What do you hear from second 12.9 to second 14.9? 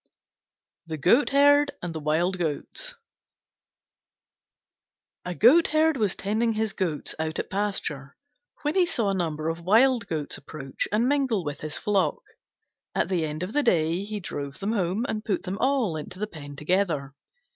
At the end of the day he drove them